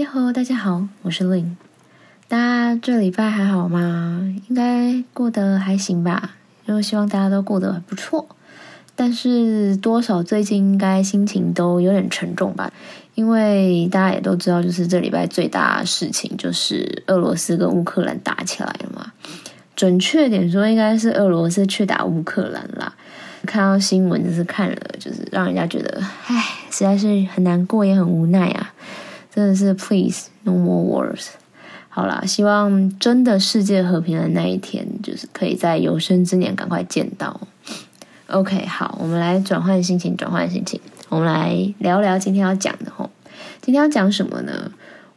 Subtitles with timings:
[0.00, 1.56] 你好，大家好，我是 Lin。
[2.26, 4.34] 大家这礼拜还好吗？
[4.48, 6.36] 应该过得还行吧？
[6.66, 8.26] 就希望大家都过得不错。
[8.96, 12.72] 但是多少最近应该心情都有点沉重吧？
[13.14, 19.12] 因为大家也都知道，就是这礼拜最大的事情就是俄罗斯跟乌克兰打起来了嘛。
[19.76, 22.94] 准确点说，应该是俄罗斯去打乌克兰啦。
[23.44, 28.72] 看到新闻就是看了，就是让人家觉得，唉，实在是很难过，也很无奈啊。
[29.40, 31.28] 真的是，Please no more wars。
[31.88, 37.40] 好啦，希望真的世界和平的那一天，就是可以在有生之年赶快见到。
[38.26, 43.08] OK，好，我们来转换心情，转换心情，我们来聊聊今天要讲的吼。
[43.62, 44.70] 今天要讲什么呢？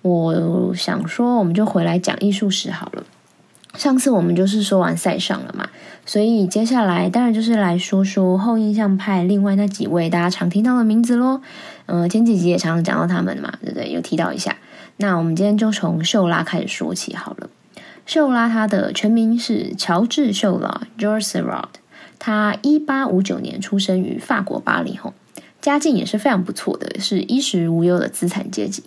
[0.04, 3.04] 我想说，我们就回来讲艺术史好了。
[3.76, 5.68] 上次我们就是说完塞尚了嘛，
[6.06, 11.42] 所以接下来当然就是来说说后印象派另外那几位大家常听到的名字喽。
[11.86, 13.92] 呃，前几集也常常讲到他们嘛，对不对？
[13.92, 14.58] 有提到一下。
[14.98, 17.50] 那我们今天就从秀拉开始说起好了。
[18.06, 21.70] 秀拉他的全名是乔治秀拉 （Georges Rod），
[22.20, 25.14] 他一八五九年出生于法国巴黎，吼，
[25.64, 28.84] 家境也是非常不错的，是衣食无忧的资产阶级。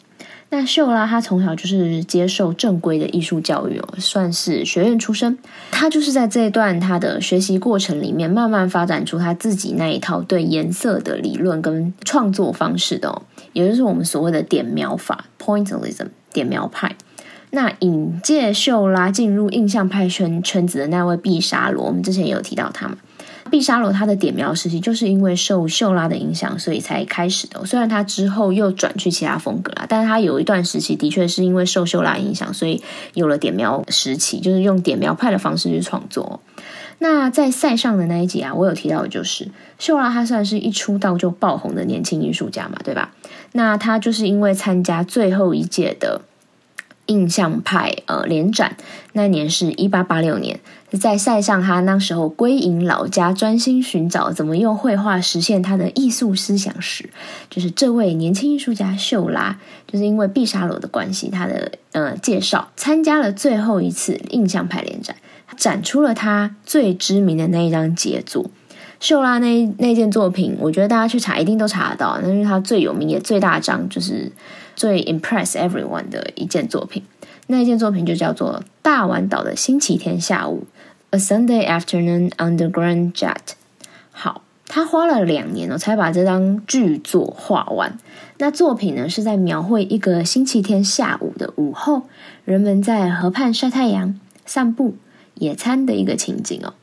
[0.51, 5.37] 那秀拉他从小就是接受正规的艺术教育哦，算是学院出身。
[5.73, 13.23] 他就是在这一段他的学习过程里面，慢慢发展出他自己那一套对颜色的理论跟创作方式的哦，
[13.55, 16.95] 也就是我们所谓的点描法 （Pointillism） 点描派。
[17.51, 22.99] 那引介秀拉进入印象派圈圈子的那位毕沙罗，我们之前也有提到他嘛。
[23.51, 27.65] 毕沙罗他的点描时期就是因为受秀拉的影响，所以才开始的。
[27.65, 32.83] 虽然他之后又转去其他风格啦，但是他有一段时期的确是因为受秀拉影响，所以
[33.15, 36.41] 有了点描时期，就是用点描派的方式去创作。
[36.99, 43.13] 那在赛上的那一集啊，我有提到的就是秀拉，他算是一出道就爆红的年轻艺术家嘛，对吧？
[43.53, 46.23] 那他就是因为参加最后一届的。
[47.07, 48.77] 印象派呃联展
[49.13, 50.61] 那年是一八八六年，
[51.01, 57.09] 在塞上他那时候归隐老家，专心寻找怎么用绘画实现他的艺术思想时，
[57.49, 65.17] 就是这位年轻艺术家秀拉，就是因为毕沙罗的关系，他的呃介绍参加了最后一次印象派联展，
[65.57, 68.51] 展出了他最知名的那一张杰作。
[68.99, 74.33] 秀拉那那件作品，我觉得大家去查一定都查得到，那是他最有名也最大张，就是
[74.77, 77.03] 最 impress everyone 的一件作品。
[77.49, 80.67] 那一件作品就叫做《大丸岛的星期天下午》
[81.17, 83.55] （A Sunday Afternoon under Grand Jet）。
[84.11, 87.99] 好，他花了两年哦，才把这张巨作画完。
[88.39, 92.03] 那作品呢，是在描绘一个星期天下午的午后，
[92.45, 94.97] 人们在河畔晒太阳、散步、
[95.35, 96.75] 野餐的一个情景哦。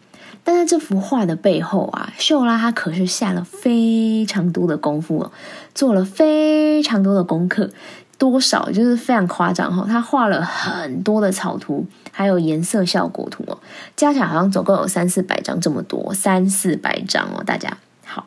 [0.44, 5.32] 但在这幅画的背后啊，秀拉他可是下了非常多的功夫哦，
[5.74, 7.70] 做了非常多的功课，
[8.18, 9.86] 多少就是非常夸张哈。
[9.88, 13.58] 他画了很多的草图，还有颜色效果图哦，
[13.96, 17.42] 加起来好像总共有三四百张这么多，三四百张哦。
[17.46, 18.26] 大家好，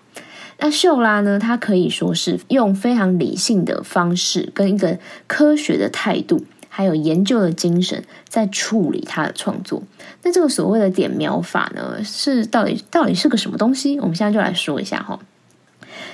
[0.59, 6.44] 那秀拉呢，他可以说是用非常理性的方式跟一个科学的态度。
[6.76, 9.82] 还有研究的精神在处理他的创作。
[10.22, 13.98] 那这个所谓的点描法呢，是到底到底是个什么东西？
[13.98, 15.19] 我们现在就来说一下哈。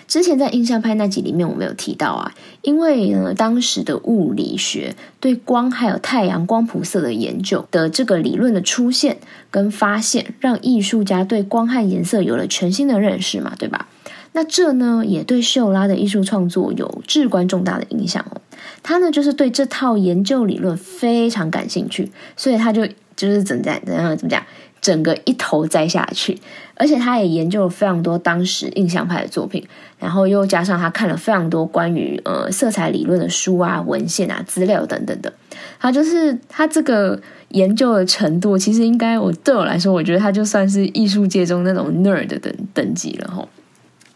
[0.06, 9.18] 之前在印象派那集里面，我们有提到啊，因为呢当时的物理学对光还有太阳光谱色的研究的这个理论的出现
[9.50, 13.88] 跟发现，让艺术家对光和颜色有了全新的认识嘛，对吧？
[14.34, 18.40] 那这呢，也对秀拉的艺术创作有至关重大的影响哦。
[18.82, 24.43] 他呢，就是对这套研究理论非常感兴趣，所以他就就是怎在怎样怎么讲，
[24.81, 26.38] 整个一头栽下去。
[26.75, 29.65] 而且他也研究了非常多当时印象派的作品，
[30.00, 35.32] 然后又加上他看了非常多关于呃色彩理论的书啊、文献啊、资料等等的。
[35.78, 37.20] 他就是他这个
[37.50, 43.49] 研究的程度，其实应该我对我来说，我觉得他就算是艺术界中那种 nerd 的等级了吼。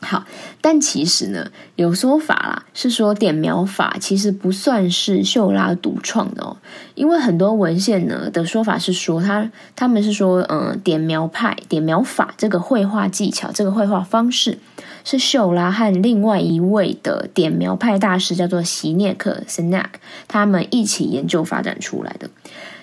[0.06, 0.24] 好，
[0.60, 6.56] 但其实呢，有说法啦，是说点描法其实不算是秀拉独创的哦，
[6.94, 14.58] 因为很多文献呢的说法是说，他他们是说，嗯，点描派点描法这个绘画技巧，这个绘画方式
[15.04, 19.90] 是秀拉和另外一位的点描派大师叫做席涅克 （Snack）
[20.28, 22.30] 他们一起研究发展出来的。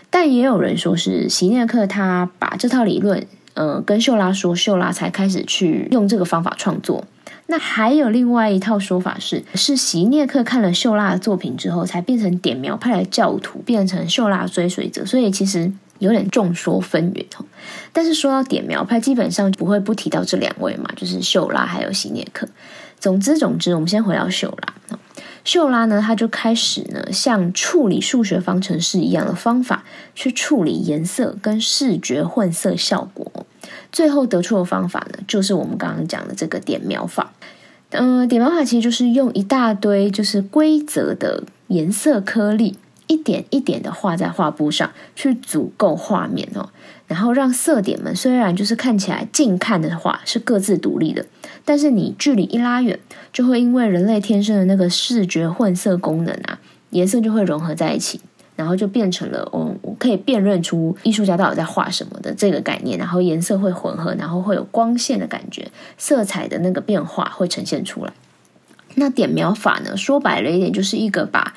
[0.10, 7.06] 但也有人说是席涅克他把这套理论，呃，跟秀拉说，秀拉才开始去用这个方法创作。
[7.48, 15.06] 那还有另外一套说法是，是席涅克看了秀拉的作品之后，才变成点描派的教徒，变成秀拉追随者。
[15.06, 17.46] 所以其实有点众说纷纭哦。
[17.92, 22.48] 但是说到点描派，基本上不会不提到这两位嘛，就是秀拉还有席涅克。
[23.00, 24.98] 总之总之，我们先回到秀拉。
[25.44, 29.84] 秀拉呢，他就开始呢，像处理数学方程式一样的方法
[30.16, 33.46] 去处理颜色跟视觉混色效果。
[33.94, 37.32] 最后得出的方法呢，就是我们刚刚讲的这个点描法。
[37.92, 42.76] 嗯，点描法其实就是用一大堆就是规则的颜色颗粒，
[43.06, 46.70] 一点一点的画在画布上去组构画面哦。
[47.06, 51.24] 然后让色点们虽然就是看起来近看的话是各自独立的，
[51.64, 53.00] 但是你距离一拉远，
[53.32, 56.60] 就会因为人类天生的那个视觉混色功能啊，
[56.90, 58.20] 颜色就会融合在一起。
[58.64, 62.98] 然后就变成了，哦，我可以辨认出艺术家到底在画什么的这个概念。
[62.98, 68.14] 然后颜色会混合，然后会有光线的感觉，色彩的那个变化会呈现出来。
[68.96, 69.98] 那点描法呢？
[69.98, 71.54] 说白了一点，就是一个把。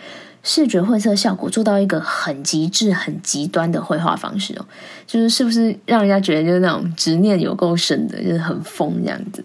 [0.49, 4.65] 视觉混色效果做到一个很极致、很极端的绘画方式哦，
[5.05, 9.45] 就是是不是让人家觉得就是那种执念有够深的，就是很疯这样子。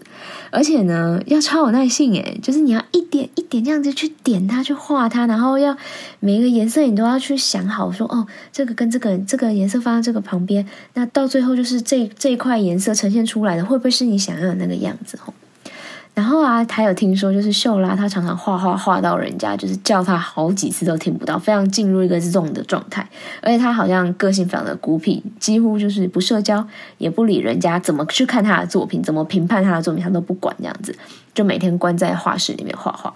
[0.52, 5.76] 而且呢，要超有耐性诶，就是你要一点一点这样子去点它、去画它，然后要
[6.20, 10.64] 每一个颜色你都要去想好，说哦，这个跟这个这个颜色放在这个旁边，
[10.94, 15.34] 那到最后就是这这一块颜色呈现出来的，会不会是你想要的那个样子哦？
[16.14, 23.08] 然后啊，还有听说，就是秀拉她常常画画画到人家就是叫她好几次都听不到，非常进入一个这种的状态。
[23.40, 26.66] 而且她好像个性非常的孤僻，几乎就是不社交，
[26.98, 30.94] 也不理人家怎么去看她的作品，怎么评判她的作品，她都不管这样子，
[31.32, 33.14] 就每天关在画室里面画画。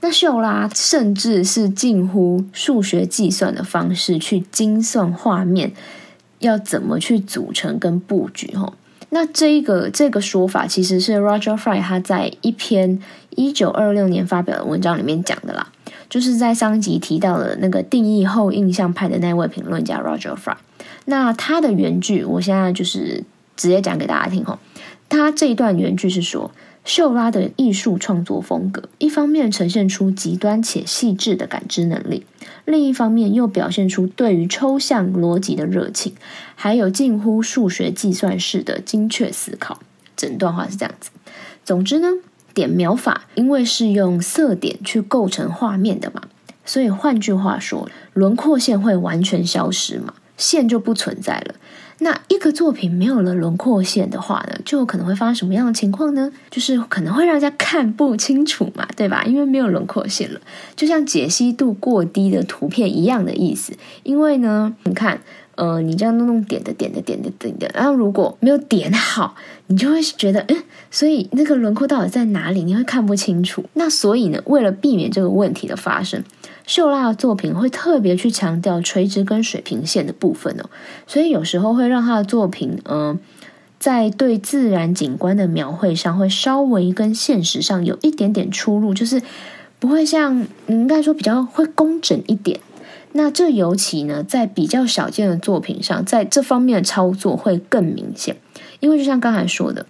[0.00, 5.72] 那秀拉甚至是近乎数学计算的方式去精算画面，
[6.38, 8.74] 要怎么去组成跟布局，吼。
[9.14, 12.98] 那这一个这个说法其实是 Roger Fry 他在一篇
[13.36, 15.66] 一九二六年发表的文章里面讲的啦，
[16.08, 20.56] 就是在上集提到的那个定义后印象派的那位评论家 Roger Fry。
[21.04, 23.22] 那他的原句，我现在就是
[23.56, 24.58] 直接讲给大家听吼。
[25.08, 26.50] 他这一段原句是说。
[26.84, 32.26] 秀拉的艺术创作风格，一方面呈现出极端且细致的感知能力，
[32.64, 36.14] 另一方面又表现出对于抽象逻辑的热情，
[36.56, 39.80] 还有近乎数学计算式的精确思考。
[40.16, 41.10] 整段话是这样子。
[41.64, 42.08] 总之呢，
[42.52, 46.22] 点描法因为是用色点去构成画面的嘛，
[46.64, 51.54] 所以换句话说，轮廓线会完全消失嘛，线就不存在了。
[52.02, 56.32] 那一个作品没有了轮廓线的话呢，就可能会发生什么样的情况呢？
[56.50, 59.24] 就是可能会让人家看不清楚嘛，对吧？
[59.24, 60.40] 因为没有轮廓线了，
[60.74, 63.72] 就像解析度过低的图片一样的意思。
[64.02, 65.20] 因为呢，你看，
[65.54, 69.36] 呃，你这样弄弄点的点的点的点的，然后如果没有点好，
[69.68, 70.56] 你就会觉得，嗯，
[70.90, 72.64] 所以那个轮廓到底在哪里？
[72.64, 73.64] 你会看不清楚。
[73.74, 76.24] 那所以呢，为了避免这个问题的发生。
[76.66, 80.70] 秀拉的作品会特别去强调垂直跟水平线的部分哦，
[81.06, 83.18] 所以有时候会让他的作品，嗯，
[83.78, 89.20] 在对自然景观的描绘上会稍微跟现实上有一点点出入，就是
[89.78, 92.60] 不会像你应该说比较会工整一点。
[93.12, 98.36] 那这尤其呢，在比较少见的作品上，在这方面的操作会更明显，
[98.80, 99.86] 因为就像刚才说的。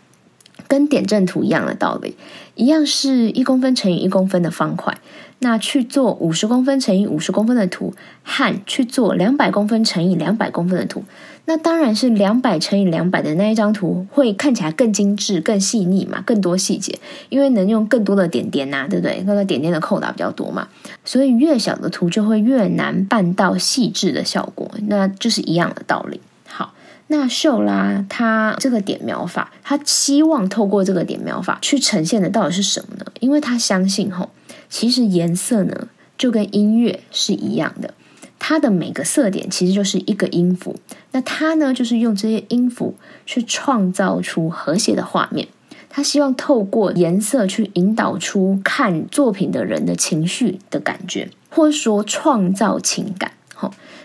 [0.69, 2.17] 跟点阵图一样的道理，
[2.55, 4.97] 一样是一公分乘以一公分的方块。
[5.43, 7.93] 那去做五十公分乘以五十公分的图，
[8.23, 11.03] 和去做两百公分乘以两百公分的图，
[11.47, 16.97] 那当然是两百乘以两百的那一张图会看起来更精致、更细腻嘛，更多细节，
[17.29, 19.25] 因为能用更多的点点呐，对不对？
[19.27, 20.69] 那个点点的扣打比较多嘛，
[21.05, 26.21] 所以越小的图就会越难办到细致的效果，那就是一样的道理。
[26.47, 26.73] 好
[27.09, 33.05] 那秀拉他这个点描法，他希望透过这个点描法去呈现的到底是什么呢？
[33.19, 34.31] 因为他相信吼，
[34.73, 37.93] 其实颜色呢就跟音乐是一样的，
[38.39, 40.77] 它的每个色点其实就是一个音符。
[41.11, 42.95] 那他呢就是用这些音符
[43.27, 45.49] 去创造出和谐的画面。
[45.91, 53.33] 他希望透过颜色去引导出看作品的人的情绪的感觉，或者说创造情感。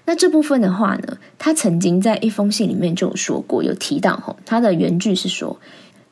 [0.04, 5.60] 那这部分的话呢，他曾经在一封信里面就有说过，有提到吼，他的原句是说，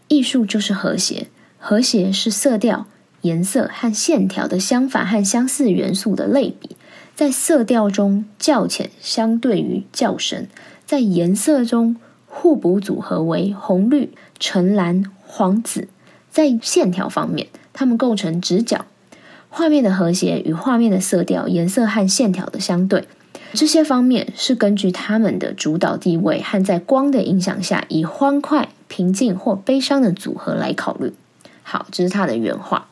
[0.08, 1.28] 艺术就是和谐，
[1.60, 2.88] 和谐是色调、
[3.26, 6.78] 颜色和线条的相反和相似元素的类比，
[7.16, 10.48] 在色调中较浅相对于较深，
[10.86, 15.88] 在颜色中互补组合为红绿、橙蓝、黄紫，
[16.30, 18.86] 在线条方面，它们构成直角，
[19.50, 23.08] 画面的和谐与画面的色调、颜色和线条的相对。
[23.54, 31.14] 这些方面是根据它们的主导地位和在光的影响下以欢快、平静或悲伤的组合来考虑。
[31.64, 32.88] 好，这是他的原话。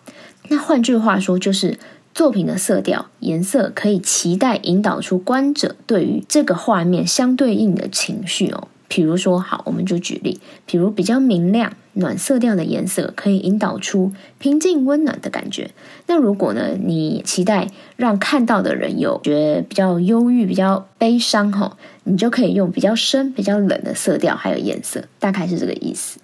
[0.49, 1.79] 那换句话说，就是
[2.13, 8.67] 作品的色调、颜色可以期待引导出观者对于这个画面相对应的情绪哦。
[8.87, 15.71] 比如说，好，我们就举例，比如比较明亮、暖色调的颜色可以引导出平静温暖的感觉。
[16.05, 26.19] 那如果呢，你期待让看到的人有觉得比较忧郁、比较悲伤哈，你就可以用比较深、比较冷的色调还有颜色，大概是这个意思。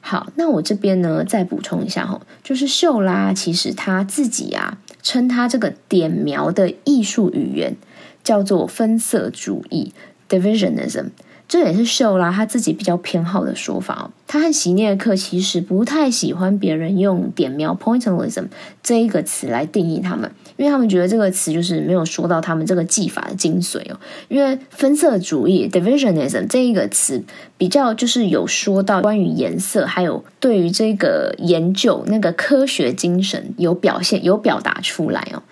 [0.00, 7.76] 好，那我这边呢再补充一下哈，就是秀拉其实他自己啊称他这个点描的艺术语言
[8.24, 9.92] 叫做分色主义
[10.28, 11.10] （Divisionism）。
[11.50, 14.10] 这也是秀拉他自己比较偏好的说法哦。
[14.28, 18.44] 他和席涅克其实不太喜欢别人用点描 （pointillism）
[18.84, 23.98] 这一个词来定义他们，因为他们觉得这个词就是没有说到他们这个技法的精髓哦。
[24.28, 27.20] 因为分色主义 （divisionism） 这一个词
[27.58, 35.42] 比较就是有说到关于颜色，还有对于这个研究那个科学精神有表现、有表达出来哦。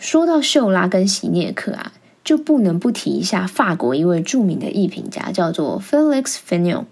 [0.00, 1.92] 说到秀拉跟席涅克啊。
[2.24, 6.84] 就不能不提一下法国一位著名的艺评家，叫做 Felix Fignon。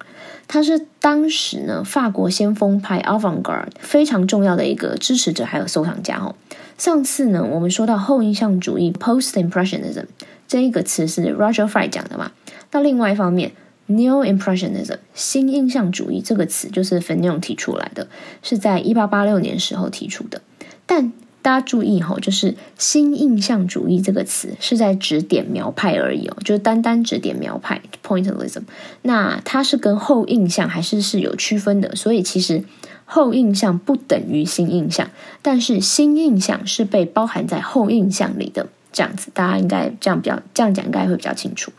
[0.49, 6.34] 他是当时呢法国先锋派 Avant-garde 非常重要的一个支持者，还有收藏家哦。
[6.76, 10.06] 上次呢我们说到后印象主义 Post-impressionism
[10.49, 12.32] 这一个词是 Roger Fry 讲的嘛？
[12.72, 13.52] 那另外一方面
[13.87, 18.08] New Impressionism 新印象主义这个词就是 Fignon 提出来的，
[18.42, 20.42] 是在一八八六年时候提出的，
[20.87, 21.12] 但。
[21.50, 28.62] 大家注意哈，就是新印象主义这个词是在指点描派而已哦，就是单单指点描派 （pointillism）。
[29.02, 32.62] 那它是跟后印象还是是有区分的，所以其实
[33.04, 35.11] 后印象不等于新印象，
[35.42, 38.69] 但是新印象是被包含在后印象里的。
[38.92, 41.73] 这样子，大家应该这样比较这样讲，应该会比较清楚。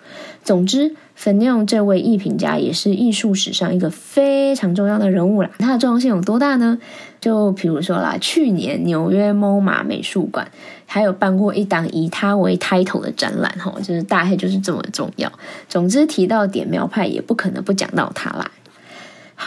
[0.43, 5.51] 总之，粉妞这位艺评家也是艺术史上一个非常重要的人物啦。
[5.59, 6.79] 他的重要性有多大呢？
[7.19, 10.49] 就比如说啦，去年纽约 MoMA 美术馆
[10.87, 15.31] 还有办过一档以他为 title 的展览，吼，就是大概就是这么重要。
[15.69, 18.49] 总之，提到点描派，也不可能不讲到他啦。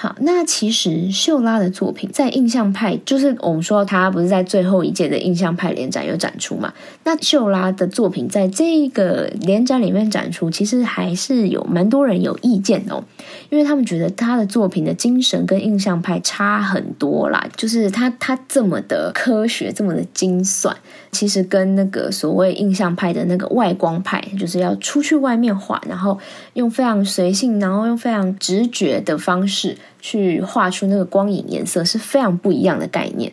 [0.05, 6.75] 好，那其实秀拉的作品在印象派，就是我们说他不是在最后一届的印象派联展有展出嘛？
[7.05, 13.03] 那秀拉的作品在这个联展里面展出，其实还是有蛮多人有意见哦，
[13.49, 20.77] 因为他们觉得他的作品的精神跟印象派差很多啦，就是他他这么的科学，这么的精算，
[21.15, 26.19] 其实跟那个所谓印象派的那个外光派，就是要出去外面画，然后
[26.53, 29.79] 用非常随性，然后用非常直觉的方式。
[30.07, 33.33] 去画出那个光影颜色是非常不一样的概念，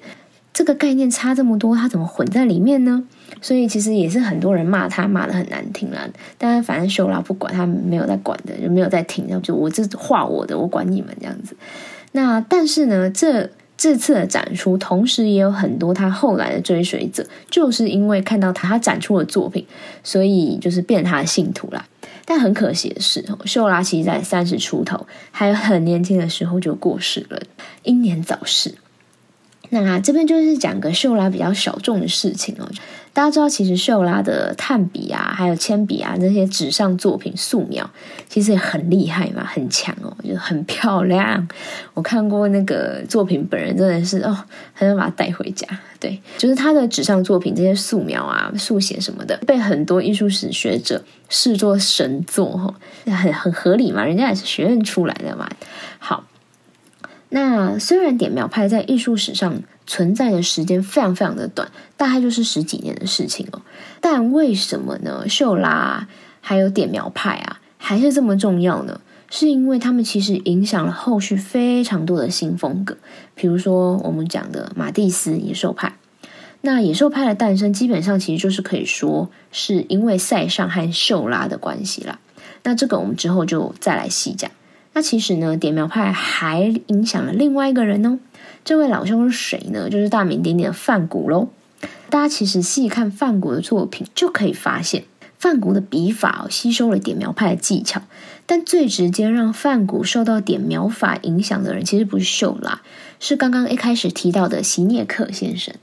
[0.54, 3.04] 这个概念差这么多，它怎么混在里面呢？
[3.42, 6.08] 所以其实也是很多人骂他骂的很难听啦。
[6.38, 11.58] 但是反正修拉不管他没有在管的，就没有在听，就我这画我的，我管你们这样子。
[12.14, 13.50] 那但是呢，这
[13.82, 19.66] 这次的展出，同时也有很多他后来的追随者，就是因为看到他他展出的作品，
[20.04, 21.88] 所以就是变他的信徒啦。
[22.24, 27.42] 但很可惜的是，秀拉其实在三十出头，还很年轻的时候就过世了，
[27.82, 28.76] 英年早逝。
[29.72, 32.70] 那这边就是讲个秀拉比较小众的事情哦。
[33.14, 37.90] 大家知道，其实秀拉的炭笔啊，还有铅笔啊，那些纸上作品素描，
[38.30, 41.46] 其实也很厉害嘛，很强哦，就很漂亮。
[41.94, 45.68] 我看过那个作品，本人真的是哦，很想把它带回家。
[46.00, 52.74] 对，就是他的纸上作品，这些素描啊、速写什么的，被很多艺术史学者视作神作哈，
[53.06, 55.50] 很很合理嘛，人家也是学院出来的嘛。
[56.00, 56.24] 好，
[57.28, 63.62] 那虽然点描派在艺术史上，存在的时间非常非常的短，大概就是十几年的事情哦。
[64.00, 65.28] 但为什么呢？
[65.28, 66.08] 秀拉
[66.40, 69.02] 还有点描派啊，还是这么重要呢？
[69.30, 72.98] 是因为他们其实影响了后续非常多的新风格，
[73.34, 75.96] 比如说我们讲的马蒂斯野兽派。
[76.60, 82.20] 那野兽派的诞生，基本上其实就是可以说是因为塞尚和秀拉的关系啦。
[82.64, 84.52] 那这个我们之后就再来细讲。
[84.94, 88.20] 那其实呢，点描派还影响了另外一个人哦。
[88.64, 89.90] 这位老兄是谁呢？
[89.90, 91.50] 就是大名鼎鼎的范古喽。
[92.10, 95.04] 大家其实细看范古的作品，就可以发现
[95.40, 98.02] 范古的笔法吸收了点描派的技巧。
[98.46, 102.82] 但最直接让范古受到点描法影响的人，其实不是秀拉，
[103.20, 105.74] 是刚刚一开始提到的席涅克先生。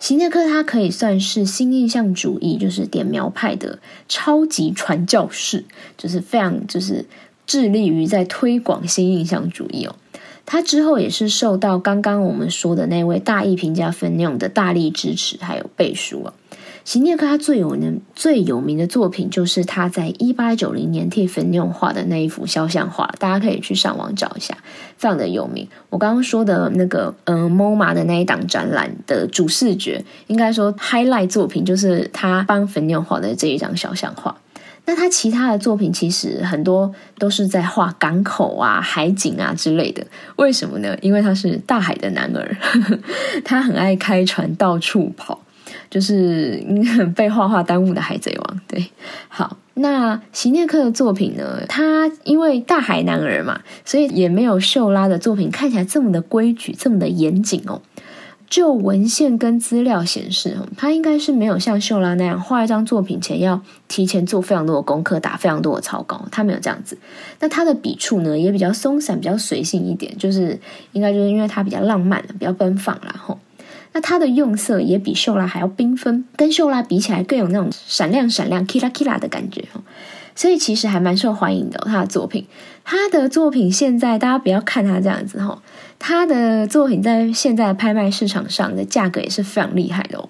[0.00, 5.64] 席涅克他可以算是新印象主义，就是点描派的超级传教士，
[5.96, 7.04] 就是非常就是
[7.46, 9.94] 致力于在推广新印象主义哦。
[10.46, 16.34] 他之后也是受到刚刚我们说的那位大艺评价芬尼的大力支持，还有背书啊。
[16.84, 24.54] 席涅克他最有名、最有名的作品，就是他在一八九零年替芬尼画的那一幅肖像画，大家可以去上网找一下，
[24.98, 25.66] 非常的有名。
[25.88, 34.36] 我刚刚说的那个嗯，MoMA 的那一档展览的主视觉，应该说 highlight 作品就是他帮芬尼画的这一张肖像画。
[34.86, 40.06] 那他其他的作品其实很多都是在画港口啊、海景啊之类的。
[40.36, 40.96] 为什么呢？
[41.00, 42.56] 因为他是大海的男儿，
[43.44, 45.40] 他很爱开船到处跑，
[45.88, 46.62] 就是
[47.16, 48.60] 被画画耽误的海贼王。
[48.68, 48.90] 对，
[49.28, 51.62] 好，那席涅克的作品呢？
[51.66, 57.80] 他因为大海男儿嘛，所以也没有秀拉的作品看起来这么的规矩、这么的严谨哦。
[58.48, 66.26] 就文献跟资料显示，他应该是没有像秀拉那样画一张作品前要提前做非常多的功课，打非常多的草稿。
[66.30, 66.96] 他没有这样子。
[67.40, 70.58] 那他的笔触呢，也比较松散，比较随性一点，就是
[70.92, 73.14] 应该就是因为他比较浪漫，比较奔放啦。
[73.18, 73.38] 吼，
[73.92, 79.64] 那他的用色也比秀拉还要缤纷，跟秀拉比起来更有那种闪亮闪亮、kila kila 的感觉。
[80.34, 81.78] 所以其实还蛮受欢迎的。
[81.86, 82.46] 他的作品，
[82.84, 85.62] 他的作品现在大家不要看他这样子哈。
[85.98, 90.28] 他的作品在现在拍卖市场上的价格也是非常厉害的哦。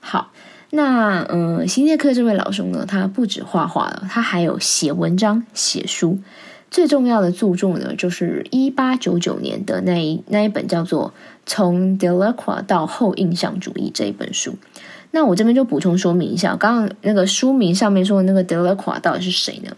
[0.00, 0.32] 好，
[0.70, 6.18] 那嗯，辛涅克这位老兄呢，他不止画画了，他还有写文章、写书。
[6.70, 11.10] 最重要的著作呢，就是一八九九年的那一那一本叫做
[11.46, 14.56] 《从 Delacroix 到后印象主义》这一本书。
[15.14, 19.70] 那我这边就补充说明一下，刚刚那个书名上面说的那个 Delacroix 到底是谁呢？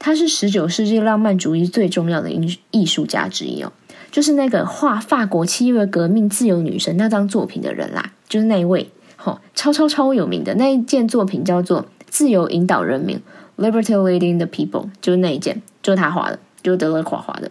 [0.00, 3.72] 他是十九世纪浪漫主义最重要的艺艺术家之一哦。
[4.10, 13.22] 就是那个画法国七月革命自由女神那张作品的人啦，就是那一位，吼，超超超有名的那一件作品叫做《自由引导人民》
[13.64, 17.48] （Liberty Leading the People），就是那一件，就是他画的，就是德勒垮画的。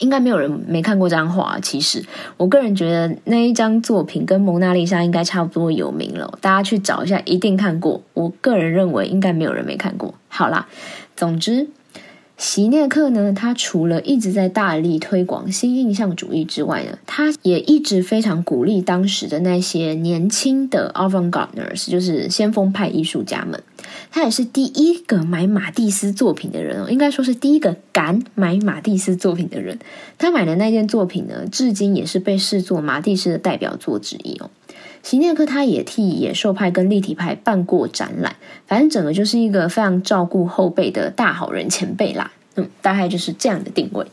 [0.00, 1.58] 应该没有人没看过这张画。
[1.60, 2.04] 其实，
[2.36, 8.02] 我个人觉得那一张作品跟蒙娜丽莎应该差不多有名了，大家去找一下，一定看过。
[8.12, 10.12] 我个人认为应该没有人没看过。
[10.28, 10.66] 好啦，
[11.14, 11.68] 总之。
[12.40, 23.62] 席涅克呢，他除了一直在大力推广新印象主义之外呢，他也一直非常鼓励当时的那些年轻的 avant-garders，就是先锋派艺术家们。
[24.10, 29.78] 他也是第一个买马蒂斯作品的人哦，应该说是第一个敢买马蒂斯作品的人。
[30.16, 34.50] 他买的那件作品呢，至今也是被视作马蒂斯的代表作之一哦。
[35.02, 42.32] 席涅克他也替野兽派跟立体派办过展览，反正整个就是一个非常照顾后辈的大好人前辈啦。
[42.56, 44.06] 嗯，大概就是这样的定位。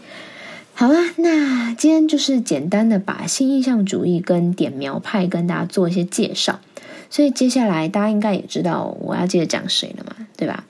[0.74, 6.60] 好啦，那今天就是简单的把新印象主义跟点描派跟大家做一些介绍。
[7.10, 10.66] 所以接下来大家应该也知道我要接着讲谁了嘛，对吧？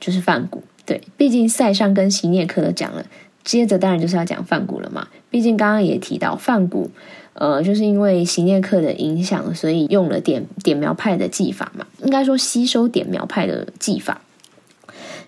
[0.00, 0.64] 就是范古。
[0.84, 3.06] 对，毕竟塞尚跟席涅克都讲了，
[3.44, 5.08] 接着当然就是要讲范古了嘛。
[5.30, 6.90] 毕竟刚刚也提到范古。
[7.34, 14.20] 呃，就是因为席涅克的影响，所以用了点点描派的技法嘛，应该说吸收点描派的技法。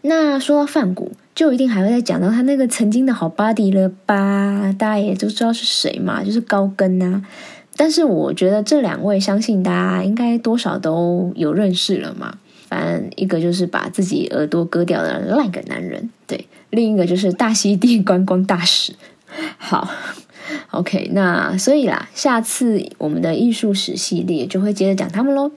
[0.03, 4.73] 那说到范古，就一定还会再讲到他那个曾经的好 buddy 了吧？
[4.79, 7.21] 大家也都知道是谁嘛，就是高跟呐。
[7.77, 12.39] 但是我觉得这两位，相信大家应该多少都有认识了嘛。
[12.69, 16.39] 反正一个就是把自己耳朵割掉的烂个男人，对；
[16.71, 18.95] 另一个就是大溪地观光大使。
[19.59, 19.91] 好。
[20.71, 25.51] OK，那所以啦，下次我们的艺术史系列就会接着讲他们喽。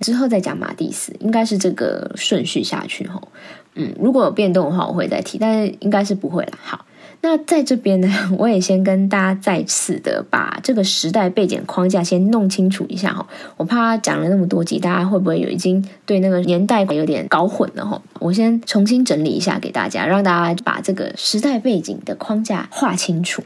[0.00, 3.28] 之后再讲马蒂斯，应该是这个顺序下去吼。
[3.74, 6.52] 嗯，如果有变动的话，我会再提，但是应该是不会了。
[6.62, 6.84] 好，
[7.22, 13.26] 那在这边呢， 我也先跟大家再次的把这个时代背景框架先弄清楚一下哈。
[13.56, 18.02] 我怕讲了那么多集，大家会不会有已经对那个年代有点搞混了哈？
[18.18, 23.42] 我先重新整理一下给大家，让大家把这个时代背景的框架画清楚。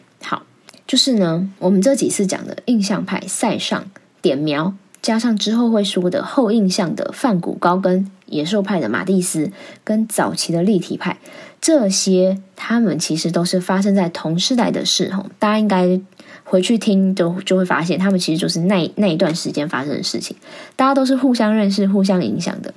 [0.89, 3.85] 就是呢，我们这几次讲的印象派塞尚
[4.23, 4.73] 点描，
[5.03, 9.53] 加上之后会说的后印象的梵谷高跟野兽派的马蒂斯，
[9.85, 11.19] 跟早期的立体派，
[11.61, 15.27] 这些他们其实都是发生在同时代的事吼。
[15.39, 16.01] 大家应该
[16.43, 20.39] 回去听，就就会发现，他们其实就是那那一段时间发生的事情。
[20.75, 22.73] 大家都是互相认识、互相影响的，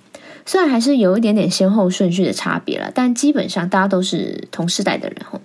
[0.45, 5.39] 虽然还是有一点点先后顺序的差别了，但基本上大家都是同时代的人吼。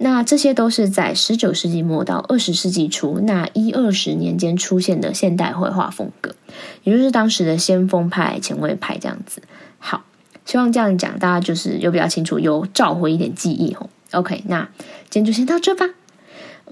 [0.00, 6.36] 那这些都是在十九世纪末到二十世纪初那一二十年间出现的现代绘画风格，
[6.84, 9.42] 也就是当时的先锋派、前卫派这样子。
[9.78, 10.04] 好，
[10.44, 13.90] 希望这样讲大家就是有比较清楚，有召回一点记忆哦。
[14.12, 14.68] OK，那
[15.10, 15.86] 今天就先到这吧。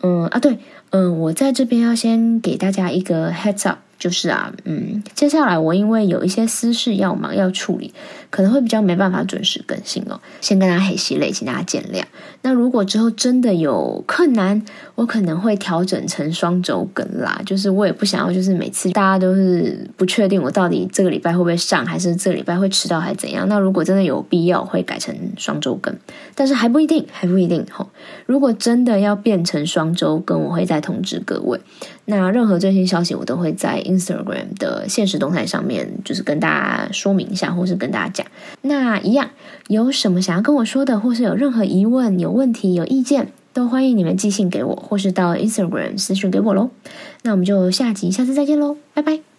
[0.03, 0.59] 嗯啊，对，
[0.91, 3.81] 嗯，我在这边要先给大家一个 heads up。
[3.99, 7.95] 就是啊，嗯，接下来我因为有一些私事要忙要处理，
[8.29, 10.21] 可能会比较没办法准时更新哦。
[10.43, 12.03] 先跟大家黑洗累，请大家见谅。
[12.43, 14.63] 那如果之后真的有困难，
[14.95, 17.41] 我可能会调整成双周更啦。
[17.47, 23.49] 就是我也不想要，就是每次大家都是不确定我到底这个礼拜会不会上，还是这个礼拜会迟到，还是怎样。
[23.49, 25.97] 那如果真的有必要，会改成双周更，
[26.35, 27.89] 但是还不一定，还不一定吼。
[28.27, 31.59] 如果真的要变成双周更，我会再通知各位。
[32.05, 33.83] 那任何最新消息，我都会在。
[33.87, 38.27] Instagram 的现实动态上面，就是跟大家说明一下，或是跟大家讲。
[38.63, 39.31] 那一样
[39.69, 46.71] 有什么想要跟我说的，或是有任何疑问、有问题、有意见，都欢迎你们寄信给我，或是到 Instagram 私信给我喽。
[47.23, 49.36] 那我们就下集下次再见喽，拜拜。